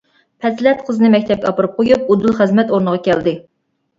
[0.43, 3.35] پەزىلەت قىزىنى مەكتەپكە ئاپىرىپ قويۇپ، ئۇدۇل خىزمەت ئورنىغا كەلدى.